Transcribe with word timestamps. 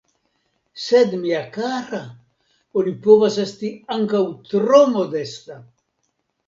Sed 0.85 1.13
mia 1.25 1.41
kara, 1.57 2.01
oni 2.81 2.97
povas 3.05 3.39
esti 3.47 3.73
ankaŭ 3.99 4.27
tro 4.53 4.83
modesta. 4.99 5.65